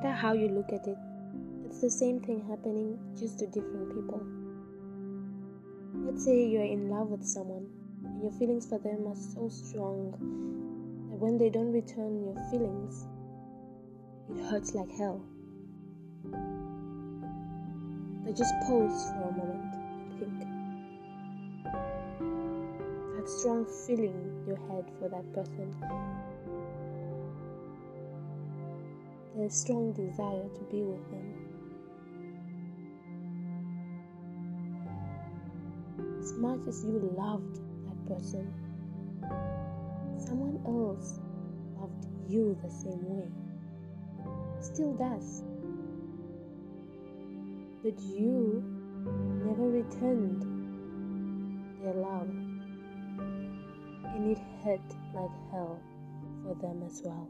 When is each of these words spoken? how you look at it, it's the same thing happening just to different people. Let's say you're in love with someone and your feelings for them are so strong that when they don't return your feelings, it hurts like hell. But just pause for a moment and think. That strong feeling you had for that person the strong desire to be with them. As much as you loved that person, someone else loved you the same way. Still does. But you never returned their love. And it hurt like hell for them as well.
how 0.00 0.32
you 0.32 0.48
look 0.48 0.72
at 0.72 0.86
it, 0.86 0.96
it's 1.66 1.80
the 1.80 1.90
same 1.90 2.20
thing 2.20 2.44
happening 2.48 2.98
just 3.18 3.38
to 3.40 3.46
different 3.46 3.94
people. 3.94 4.22
Let's 6.06 6.24
say 6.24 6.46
you're 6.46 6.64
in 6.64 6.88
love 6.88 7.08
with 7.08 7.24
someone 7.24 7.66
and 8.04 8.22
your 8.22 8.32
feelings 8.32 8.66
for 8.66 8.78
them 8.78 9.06
are 9.06 9.14
so 9.14 9.48
strong 9.48 10.12
that 11.10 11.18
when 11.18 11.36
they 11.38 11.50
don't 11.50 11.72
return 11.72 12.24
your 12.24 12.36
feelings, 12.50 13.06
it 14.30 14.42
hurts 14.50 14.74
like 14.74 14.90
hell. 14.92 15.24
But 18.24 18.36
just 18.36 18.54
pause 18.62 19.10
for 19.10 19.28
a 19.28 19.32
moment 19.32 19.74
and 19.74 20.18
think. 20.18 20.48
That 23.16 23.28
strong 23.28 23.66
feeling 23.86 24.44
you 24.46 24.54
had 24.54 24.90
for 24.98 25.08
that 25.08 25.32
person 25.34 25.74
the 29.36 29.48
strong 29.48 29.92
desire 29.92 30.46
to 30.54 30.60
be 30.70 30.82
with 30.82 31.10
them. 31.10 31.42
As 36.20 36.32
much 36.34 36.68
as 36.68 36.84
you 36.84 37.14
loved 37.16 37.56
that 37.86 38.06
person, 38.06 38.52
someone 40.18 40.60
else 40.66 41.18
loved 41.80 42.06
you 42.28 42.56
the 42.62 42.70
same 42.70 43.02
way. 43.08 43.28
Still 44.60 44.92
does. 44.94 45.42
But 47.82 47.98
you 48.00 48.62
never 49.44 49.68
returned 49.70 50.42
their 51.82 51.94
love. 51.94 52.28
And 54.14 54.30
it 54.30 54.38
hurt 54.62 54.80
like 55.14 55.30
hell 55.50 55.80
for 56.42 56.54
them 56.54 56.82
as 56.86 57.00
well. 57.02 57.28